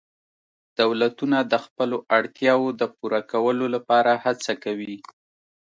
دولتونه 0.79 1.37
د 1.51 1.53
خپلو 1.65 1.97
اړتیاوو 2.17 2.69
د 2.81 2.83
پوره 2.97 3.21
کولو 3.31 3.65
لپاره 3.75 4.11
هڅه 4.23 4.53
کوي 4.63 4.95